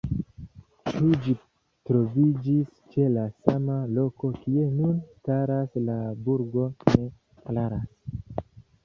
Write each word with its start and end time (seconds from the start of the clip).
Ĉu 0.93 1.09
ĝi 1.25 1.33
troviĝis 1.89 2.71
ĉe 2.95 3.05
la 3.17 3.25
sama 3.49 3.75
loko 3.97 4.31
kie 4.39 4.65
nun 4.79 4.97
staras 5.11 5.77
la 5.91 5.99
burgo 6.29 6.67
ne 6.95 7.07
klaras. 7.45 8.51